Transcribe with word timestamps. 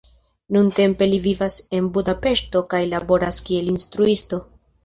Nuntempe 0.55 1.07
li 1.11 1.19
vivas 1.25 1.57
en 1.79 1.91
Budapeŝto 1.99 2.65
kaj 2.75 2.83
laboras 2.97 3.43
kiel 3.51 3.73
instruisto. 3.75 4.43